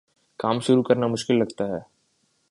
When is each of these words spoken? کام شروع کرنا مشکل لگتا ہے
کام 0.39 0.59
شروع 0.59 0.83
کرنا 0.83 1.07
مشکل 1.07 1.39
لگتا 1.39 1.65
ہے 1.65 1.79